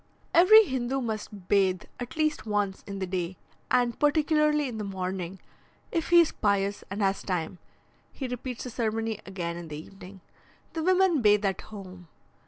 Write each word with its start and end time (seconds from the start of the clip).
Every 0.33 0.63
Hindoo 0.63 0.99
must 0.99 1.47
bathe 1.47 1.83
at 1.99 2.15
least 2.15 2.47
once 2.47 2.81
in 2.87 2.97
the 2.97 3.05
day, 3.05 3.37
and 3.69 3.99
particularly 3.99 4.67
in 4.67 4.79
the 4.79 4.83
morning; 4.83 5.37
if 5.91 6.09
he 6.09 6.19
is 6.21 6.31
pious 6.31 6.83
and 6.89 7.03
has 7.03 7.21
time, 7.21 7.59
he 8.11 8.27
repeats 8.27 8.63
the 8.63 8.71
ceremony 8.71 9.19
again 9.27 9.57
in 9.57 9.67
the 9.67 9.77
evening. 9.77 10.21
The 10.73 10.81
women 10.81 11.21
bathe 11.21 11.45
at 11.45 11.61
home. 11.61 12.07